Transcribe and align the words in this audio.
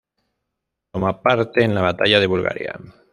Toma 0.91 1.21
parte 1.21 1.63
en 1.63 1.75
la 1.75 1.83
Batalla 1.83 2.19
de 2.19 2.25
Bulgaria. 2.25 2.73